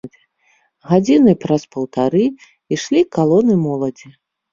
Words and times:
Гадзіны 0.91 1.35
праз 1.43 1.61
паўтары 1.75 2.23
ішлі 2.77 3.03
калоны 3.19 3.59
моладзі. 3.67 4.09